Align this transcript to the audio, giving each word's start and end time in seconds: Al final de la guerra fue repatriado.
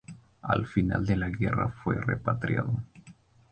Al 0.41 0.65
final 0.65 1.05
de 1.05 1.15
la 1.15 1.29
guerra 1.29 1.69
fue 1.69 1.93
repatriado. 2.01 2.75